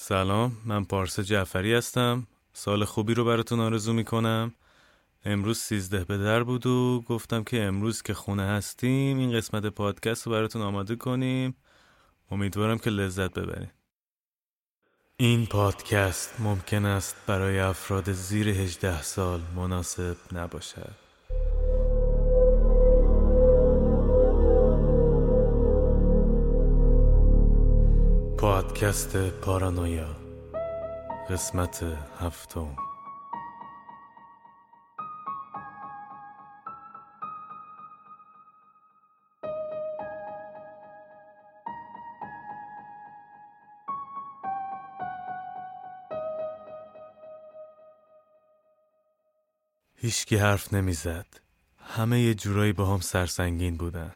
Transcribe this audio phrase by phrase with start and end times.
[0.00, 2.26] سلام من پارسا جعفری هستم.
[2.52, 4.54] سال خوبی رو براتون آرزو می‌کنم.
[5.24, 10.26] امروز سیزده به در بود و گفتم که امروز که خونه هستیم این قسمت پادکست
[10.26, 11.54] رو براتون آماده کنیم.
[12.30, 13.70] امیدوارم که لذت ببرین.
[15.16, 21.07] این پادکست ممکن است برای افراد زیر 18 سال مناسب نباشد.
[28.68, 30.16] پادکست پارانویا
[31.30, 31.82] قسمت
[32.20, 32.76] هفتم
[49.96, 51.26] هیچکی حرف نمی‌زد.
[51.78, 54.12] همه یه جورایی با هم سرسنگین بودن.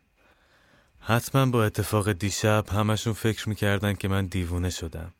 [1.04, 5.12] حتما با اتفاق دیشب همشون فکر می‌کردن که من دیوونه شدم.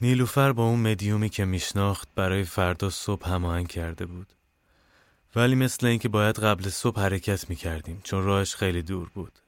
[0.00, 4.32] نیلوفر با اون مدیومی که میشناخت برای فردا صبح هماهنگ کرده بود.
[5.36, 9.38] ولی مثل اینکه باید قبل صبح حرکت می‌کردیم چون راهش خیلی دور بود.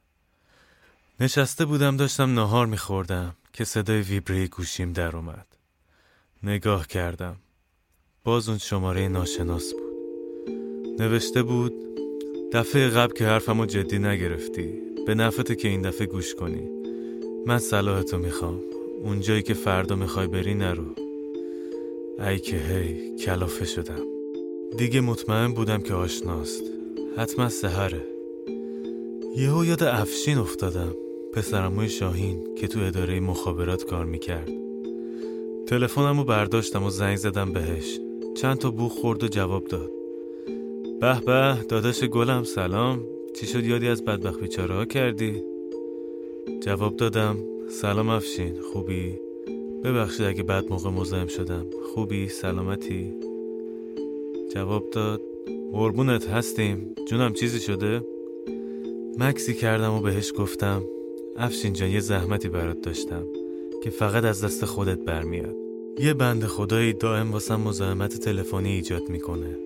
[1.21, 5.47] نشسته بودم داشتم ناهار میخوردم که صدای ویبره گوشیم در اومد.
[6.43, 7.37] نگاه کردم.
[8.25, 9.87] باز اون شماره ناشناس بود.
[11.03, 11.73] نوشته بود
[12.53, 14.69] دفعه قبل که حرفمو جدی نگرفتی
[15.07, 16.69] به نفته که این دفعه گوش کنی.
[17.47, 18.61] من صلاحتو می‌خوام.
[19.03, 20.85] اونجایی که فردا می‌خوای بری نرو.
[22.19, 24.03] ای که هی کلافه شدم.
[24.79, 26.63] دیگه مطمئن بودم که آشناست.
[27.17, 28.03] حتما سهره
[29.37, 30.95] یهو یاد افشین افتادم.
[31.33, 34.51] پسرموی شاهین که تو اداره مخابرات کار می‌کرد.
[35.67, 38.01] تلفنمو برداشتم و زنگ زدم بهش.
[38.37, 39.91] چند تا بو خورد و جواب داد.
[41.01, 43.01] به به داداش گلم سلام
[43.35, 45.43] چی شد یادی از بدبخت بیچاره ها کردی؟
[46.63, 47.37] جواب دادم
[47.69, 49.19] سلام افشین خوبی؟
[49.85, 53.15] ببخشید اگه بعد موقع مزاحم شدم خوبی؟ سلامتی؟
[54.55, 55.21] جواب داد
[55.73, 58.03] قربونت هستیم جونم چیزی شده؟
[59.19, 60.83] مکسی کردم و بهش گفتم
[61.37, 63.27] افشین جان یه زحمتی برات داشتم
[63.85, 65.57] که فقط از دست خودت برمیاد
[65.99, 69.66] یه بند خدایی دائم واسم مزاحمت تلفنی ایجاد می‌کنه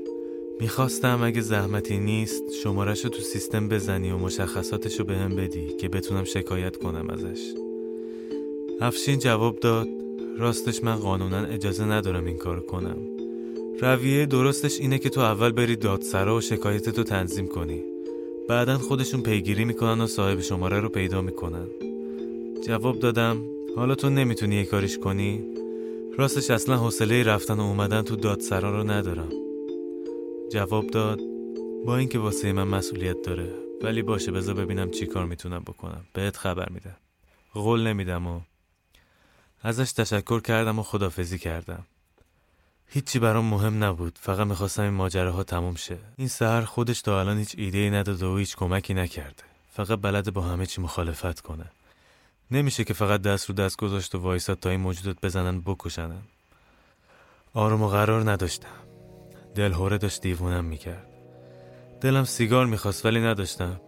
[0.60, 5.66] می‌خواستم اگه زحمتی نیست شمارش رو تو سیستم بزنی و مشخصاتش رو به هم بدی
[5.66, 7.54] که بتونم شکایت کنم ازش.
[8.80, 9.88] افشین جواب داد
[10.38, 12.96] راستش من قانونا اجازه ندارم این کار کنم.
[13.80, 17.82] رویه درستش اینه که تو اول بری دادسرا و شکایتتو تنظیم کنی.
[18.48, 21.66] بعدا خودشون پیگیری می‌کنن و صاحب شماره رو پیدا می‌کنن.
[22.66, 23.36] جواب دادم
[23.76, 25.44] حالا تو نمی‌تونی یه کاریش کنی؟
[26.18, 29.39] راستش اصلا حوصله رفتن و اومدن تو دادسرا رو ندارم.
[30.52, 31.20] جواب داد
[31.86, 36.04] با اینکه واسه من مسئولیت داره ولی باشه بذار ببینم چی کار می‌تونم بکنم.
[36.12, 36.96] بهت خبر میدم.
[37.54, 38.40] قول نمیدم و
[39.62, 41.86] ازش تشکر کردم و خدافزی کردم.
[42.86, 45.98] هیچی برام مهم نبود فقط می‌خواستم این ماجراها تموم شه.
[46.16, 49.42] این سهر خودش تا الان هیچ ایده نداده و هیچ کمکی نکرده.
[49.72, 51.64] فقط بلد با همه چی مخالفت کنه.
[52.50, 56.22] نمیشه که فقط دست رو دست گذاشت و وایساد تا این موجودات بزنن بکشنن.
[57.54, 58.89] آروم و قرار نداشتم.
[59.54, 61.06] دلهوره داشت دیوونم می‌کرد.
[62.00, 63.80] دلم سیگار می‌خواست ولی نداشتم.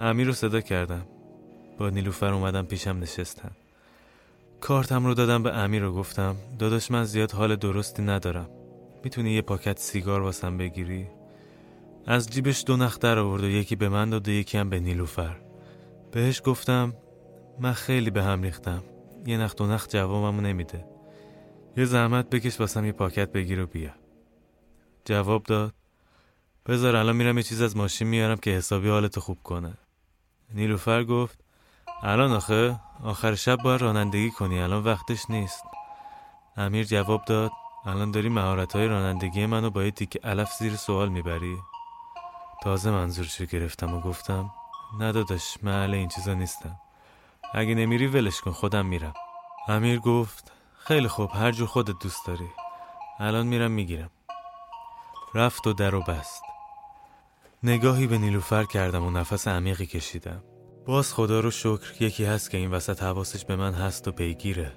[0.00, 1.06] امیر رو صدا کردم.
[1.78, 3.50] با نیلوفر اومدم پیشم نشستن
[4.60, 8.48] کارتم رو دادم به امیر و گفتم داداش من زیاد حال درستی ندارم.
[9.04, 11.06] می‌تونی یه پاکت سیگار واسم بگیری؟
[12.06, 14.80] از جیبش دو نخ در آورد و یکی به من داد و یکی هم به
[14.80, 15.36] نیلوفر.
[16.12, 16.94] بهش گفتم
[17.60, 18.82] من خیلی به هم ریختم.
[19.26, 20.84] یه نخ دو نخ جوابمو نمیده.
[21.76, 23.90] یه زحمت بکش واسم یه پاکت بگیر و بیا.
[25.04, 25.74] جواب داد.
[26.66, 29.74] بذار الان میرم یه چیز از ماشین میارم که حسابی حالتو خوب کنه.
[30.54, 31.38] نیلوفر گفت
[32.02, 35.62] الان آخه؟ آخر شب باید رانندگی کنی الان وقتش نیست.
[36.56, 37.52] امیر جواب داد
[37.86, 41.56] الان داری مهارت های رانندگی منو با یه تیک علف زیر سوال می‌بری.
[42.62, 44.50] تازه منظورشو گرفتم و گفتم
[45.00, 46.80] نداداش من این چیزا نیستم.
[47.54, 49.14] اگه نمیری ولش کن خودم میرم.
[49.68, 52.48] امیر گفت خیلی خوب هر جور خودت دوست داری.
[53.18, 54.10] الان میرم می‌گیرم.
[55.34, 56.42] رفت و در و بست.
[57.62, 60.42] نگاهی به نیلوفر کردم و نفس عمیقی کشیدم.
[60.86, 64.72] باز خدا رو شکر یکی هست که این وسط حواسش به من هست و پیگیره.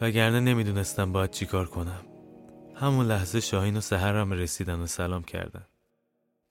[0.00, 2.06] وگرنه نمی‌دونستم باید چیکار کنم.
[2.74, 5.66] همون لحظه شاهین و سهرم رسیدن و سلام کردن.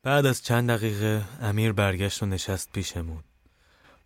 [0.03, 3.23] بعد از چند دقیقه امیر برگشت و نشست پیشمون.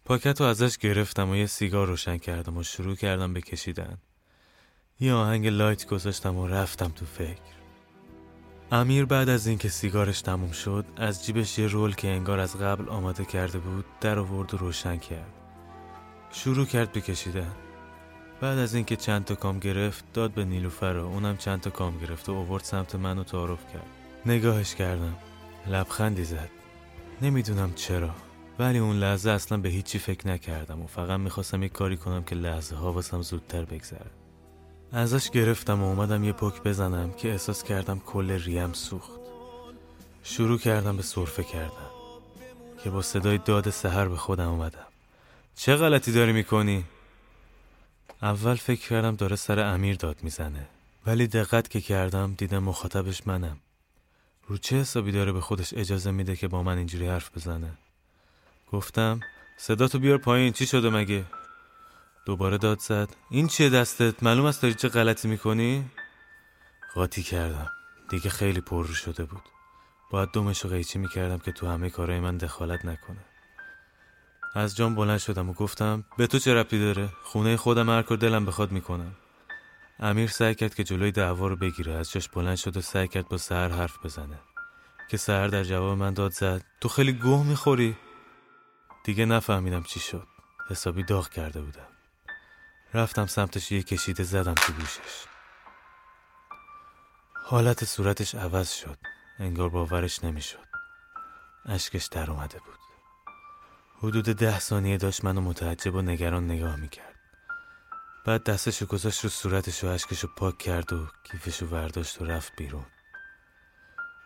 [0.06, 3.98] پاکت رو ازش گرفتم و یه سیگار روشن کردم و شروع کردم به کشیدن.
[5.00, 7.65] یه آهنگ لایت گذاشتم و رفتم تو فکر.
[8.72, 12.90] امیر بعد از اینکه سیگارش تموم شد از جیبش یه رول که انگار از قبل
[12.90, 15.34] آماده کرده بود در آورد و روشن کرد.
[16.32, 17.52] شروع کرد بکشیدن
[18.42, 22.00] بعد از اینکه چند تا کام گرفت داد به نیلوفر و اونم چند تا کام
[22.00, 23.86] گرفت و اوورد سمت منو تعارف کرد.
[24.26, 25.16] نگاهش کردم.
[25.68, 26.50] لبخندی زد.
[27.22, 28.12] نمی‌دونم چرا.
[28.60, 32.36] ولی اون لحظه اصلا به هیچی فکر نکردم و فقط می‌خواستم یه کاری کنم که
[32.36, 34.12] لحظه ها واسم زودتر بگذره.
[34.92, 39.20] ازش گرفتم و اومدم یه پک بزنم که احساس کردم کل ریم سوخت.
[40.24, 41.90] شروع کردم به صرفه کردم
[42.84, 44.86] که با صدای داد سهر به خودم اومدم.
[45.56, 46.86] چه غلطی داری می‌کنی؟
[48.22, 50.68] اول فکر کردم داره سر امیر داد می‌زنه
[51.06, 53.58] ولی دقت که کردم دیدم مخاطبش منم.
[54.48, 57.72] رو چه حسابی داره به خودش اجازه میده که با من اینجوری حرف بزنه؟
[58.72, 59.20] گفتم
[59.58, 61.26] صدا تو بیار پایین چی شده مگه؟
[62.26, 63.10] دوباره داد زد.
[63.30, 65.92] این چیه دستت؟ معلوم است داری چه غلطی می‌کنی؟
[66.94, 67.72] قاطی کردم.
[68.10, 69.42] دیگه خیلی پر رو شده بود.
[70.12, 73.26] باید دومش رو قیچی می‌کردم که تو همه کارهای من دخالت نکنه.
[74.56, 78.18] از جام بلند شدم و گفتم به تو چه ربطی داره؟ خونه خودم هر کار
[78.18, 79.16] دلم بخواد می‌کنم.
[80.00, 81.94] امیر سعی کرد که جلوی دعوا رو بگیره.
[81.94, 84.40] از جاش بلند شد و سعی کرد با سهر حرف بزنه.
[85.10, 87.98] که سهر در جواب من داد زد تو خیلی گوه می‌خوری؟
[89.04, 90.28] دیگه نفهمیدم چی شد.
[90.70, 91.95] حسابی داغ کرده بودم.
[92.96, 95.26] رفتم سمتش یه کشیده زدم تو گوشش.
[97.46, 98.98] حالت صورتش عوض شد.
[99.40, 100.66] انگار باورش نمی‌شد.
[101.66, 102.80] اشکش در اومده بود.
[103.98, 107.16] حدود ده ثانیه داشت منو متعجب و نگران نگاه می‌کرد.
[108.26, 112.86] بعد دستشو گذاشت رو صورتش و اشکشو پاک کرد و کیفشو ورداشت و رفت بیرون.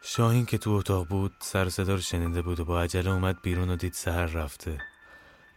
[0.01, 3.69] شاهین که تو اتاق بود سر صدا رو شنیده بود و با عجله اومد بیرون
[3.69, 4.77] و دید سهر رفته.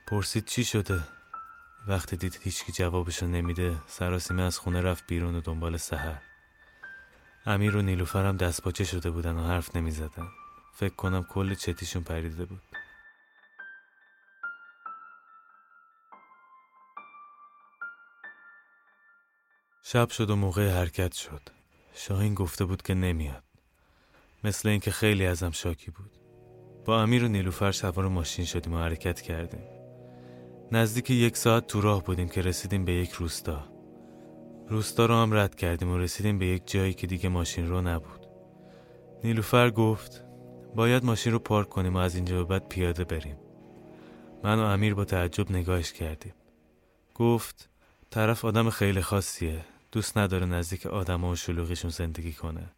[0.07, 1.01] پرسید چی شده؟
[1.87, 6.23] وقتی دید هیچکی جوابشو نمیده سراسیمه از خونه رفت بیرون و دنبال سهر
[7.47, 10.29] امیر و نیلوفر هم دست باچه شده بودن و حرف نمی‌زدن.
[10.75, 12.63] فکر کنم کل چتیشون پریده بود.
[19.83, 21.43] شب شد و موقع حرکت شد.
[21.95, 23.45] شاهین گفته بود که نمیاد.
[24.45, 26.11] مثل اینکه خیلی ازم شاکی بود.
[26.85, 29.82] با امیر و نیلوفر سوار ماشین شدیم و حرکت کردیم.
[30.75, 33.65] نزدیک یک ساعت تو راه بودیم که رسیدیم به یک روستا.
[34.69, 38.27] روستا رو هم رد کردیم و رسیدیم به یک جایی که دیگه ماشین رو نبود.
[39.25, 40.25] نیلوفر گفت
[40.75, 43.37] باید ماشین رو پارک کنیم و از اینجا به بعد پیاده بریم.
[44.45, 46.35] من و امیر با تعجب نگاهش کردیم.
[47.15, 47.69] گفت
[48.11, 49.65] طرف آدم خیلی خاصیه.
[49.93, 52.71] دوست نداره نزدیک آدم و شلوغیشون زندگی کنه.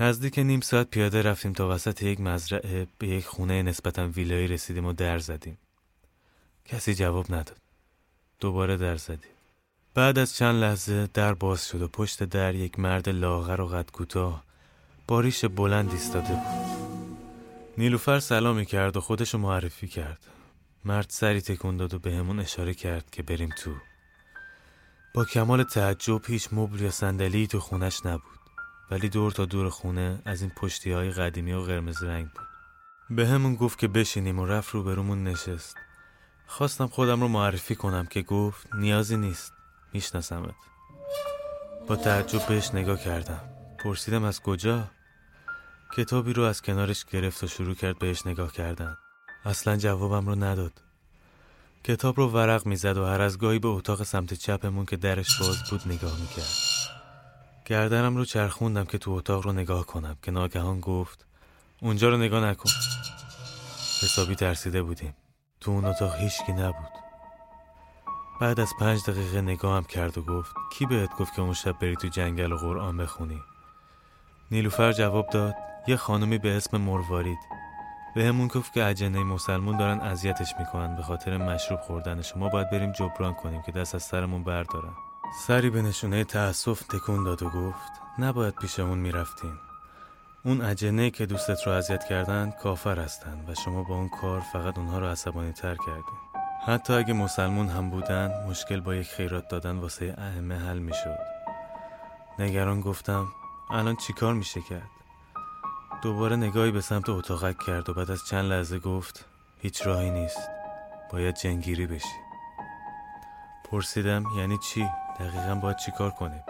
[0.00, 4.86] نزدیک نیم ساعت پیاده رفتیم تا وسط یک مزرعه به یک خونه نسبتا ویلایی رسیدیم
[4.86, 5.58] و در زدیم.
[6.68, 7.56] کسی جواب نداد.
[8.40, 9.30] دوباره در زدیم.
[9.94, 13.90] بعد از چند لحظه در باز شد و پشت در یک مرد لاغر و قد
[13.90, 14.44] کوتاه
[15.06, 16.78] با ریش بلند ایستاده بود.
[17.78, 20.26] نیلوفر سلامی کرد و خودشو معرفی کرد.
[20.84, 23.74] مرد سری تکون داد و بهمون اشاره کرد که بریم تو.
[25.14, 28.38] با کمال تعجب هیچ مبل یا صندلی تو خونش نبود.
[28.90, 32.46] ولی دور تا دور خونه از این پشتی های قدیمی و قرمز رنگ بود.
[33.16, 35.76] به همون گفت که بشینیم و رفت رو برومون نشست.
[36.48, 39.52] خواستم خودم رو معرفی کنم که گفت نیازی نیست.
[39.92, 40.54] میشناسمت.
[41.86, 43.40] با تعجب بهش نگاه کردم.
[43.78, 44.84] پرسیدم از کجا؟
[45.92, 48.96] کتابی رو از کنارش گرفت و شروع کرد بهش نگاه کردن.
[49.44, 50.72] اصلا جوابم رو نداد.
[51.84, 55.70] کتاب رو ورق می‌زد و هر از گاهی به اتاق سمت چپمون که درش باز
[55.70, 56.54] بود نگاه می‌کرد.
[57.64, 61.26] گردنم رو چرخوندم که تو اتاق رو نگاه کنم که ناگهان گفت
[61.80, 62.70] اونجا رو نگاه نکن.
[64.02, 65.14] حسابی ترسیده بودیم.
[65.60, 66.92] تو اون اتاق هیچکی نبود.
[68.40, 71.96] بعد از پنج دقیقه نگاهم کرد و گفت کی بهت گفت که اون شب بری
[71.96, 73.42] تو جنگل و قرآن بخونی؟
[74.50, 75.54] نیلوفر جواب داد
[75.86, 77.38] یه خانمی به اسم مروارید.
[78.14, 82.70] به همون گفت که اجنه مسلمون دارن اذیتش می‌کنن به خاطر مشروب خوردن شما باید
[82.70, 84.92] بریم جبران کنیم که دست از سرمون بردارن.
[85.46, 89.58] سری به نشونه تأسف تکون داد و گفت نباید پیشمون می‌رفتین
[90.44, 94.78] اون اجنه که دوستت رو اذیت کردن کافر هستن و شما با اون کار فقط
[94.78, 96.18] اونها رو عصبانی تر کردین.
[96.66, 101.18] حتی اگه مسلمون هم بودن مشکل با یک خیرات دادن واسه ائمه حل می‌شد.
[102.38, 103.26] نگران گفتم
[103.70, 104.90] الان چیکار میشه کرد؟
[106.02, 109.24] دوباره نگاهی به سمت اتاقک کرد و بعد از چند لحظه گفت
[109.58, 110.50] هیچ راهی نیست.
[111.12, 112.18] باید جنگیری بشی.
[113.70, 114.88] پرسیدم یعنی چی؟
[115.20, 116.42] دقیقا باید چی کار کنیم؟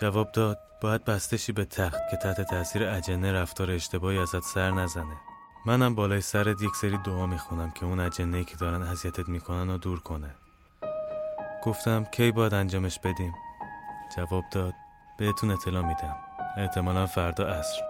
[0.00, 5.16] جواب داد باید بستشی به تخت که تحت تاثیر اجنه رفتار اشتباهی ازت سر نزنه.
[5.66, 9.78] منم بالای سرت یک سری دعا می‌خونم که اون اجنه که دارن اذیتت می‌کنن و
[9.78, 10.34] دور کنه.
[11.64, 13.34] گفتم کی باید انجامش بدیم؟
[14.16, 14.74] جواب داد
[15.18, 16.16] بهتون اطلاع میدم.
[16.56, 17.82] احتمالا فردا عصر.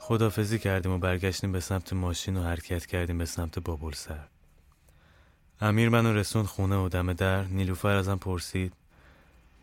[0.00, 4.24] خدافزی کردیم و برگشتیم به سمت ماشین و حرکت کردیم به سمت بابل سر.
[5.60, 8.72] امیر منو رسون خونه و دم در نیلوفر ازم پرسید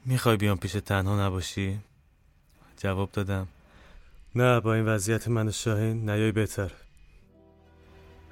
[0.06, 1.80] می‌خوای بیام پیش تنها نباشی؟
[2.78, 3.48] جواب دادم.
[4.36, 6.72] نه با این وضعیت من و شاهین نیای بهتر.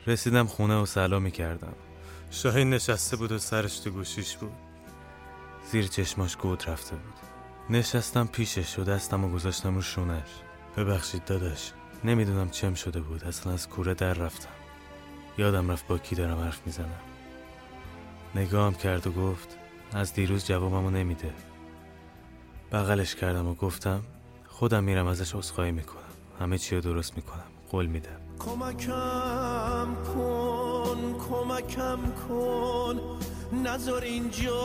[0.08, 1.74] رسیدم خونه و سلامی کردم
[2.32, 4.52] شاهین نشسته بود و سرش تو گوشیش بود.
[5.72, 7.14] زیر چشماش گود رفته بود.
[7.70, 10.30] نشستم پیشش و دستم و گذاشتم رو شونش.
[10.78, 11.72] ببخشید داداش.
[12.04, 14.50] نمی‌دونم چم شده بود اصلا از کوره در رفتم.
[15.38, 17.00] یادم رفت با کی دارم حرف می‌زنم.
[18.36, 19.58] نگاهم کرد و گفت
[19.94, 21.34] از دیروز جوابمو نمیده.
[22.72, 24.02] بغلش کردم و گفتم
[24.48, 25.98] خودم میرم ازش عذرخواهی می‌کنم.
[26.40, 27.44] همه چی رو درست می‌کنم.
[27.70, 33.00] قول میدم کمکم کن کمکم کن.
[33.66, 34.62] نظر اینجا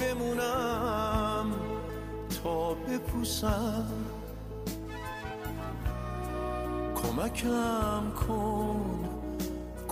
[0.00, 1.52] بمونم.
[2.42, 3.92] تا بپوسم.
[6.94, 9.08] کمکم کن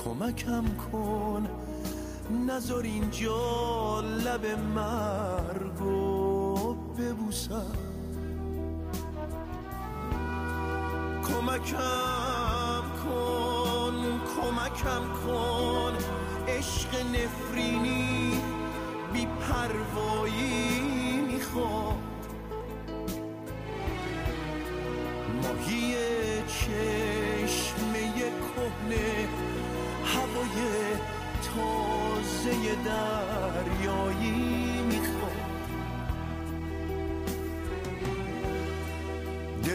[0.04, 1.49] کمکم کن.
[2.47, 6.24] نظر اینجا لب مرگو
[7.25, 7.73] ببوسم
[11.23, 15.93] کمکم کن کمکم کن.
[16.49, 18.40] عشق نفرینی
[19.12, 21.99] بی پروایی می‌خواد
[25.43, 25.95] ماهی
[26.47, 29.28] چشمه کهنه
[30.04, 30.57] هوای
[31.54, 34.84] تازه دریایی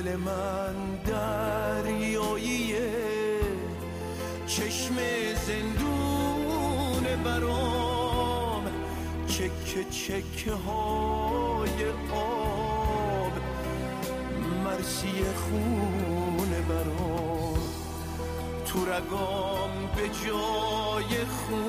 [0.01, 0.75] دل من
[1.06, 2.89] دریاییه.
[4.48, 4.96] چشم
[5.48, 8.63] زندون برام.
[9.27, 13.34] چکه چکه های آب.
[14.65, 17.60] مرسی خون برام.
[18.65, 21.69] تو رگام به جای خون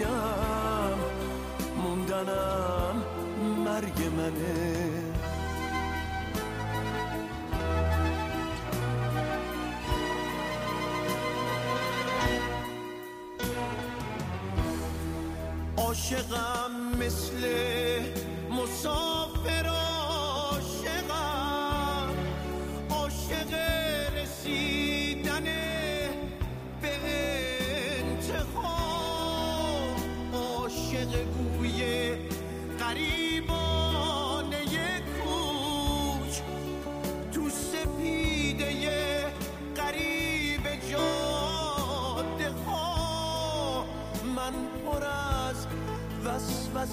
[0.00, 0.98] نمیدم
[1.76, 3.04] موندنم
[3.64, 4.90] مرگ منه.
[15.76, 17.48] عاشقم مثل
[18.50, 19.66] مسافر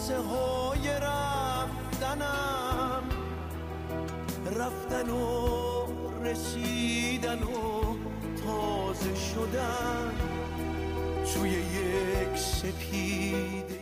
[0.07, 1.83] وسوسه های رفتنم.
[4.45, 5.47] رفتن و
[6.23, 7.81] رسیدن و
[8.45, 10.11] تازه شدن.
[11.33, 13.76] توی یک سپیده